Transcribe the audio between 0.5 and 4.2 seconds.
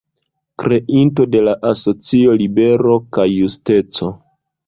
Kreinto de la asocio "Libero kaj Justeco".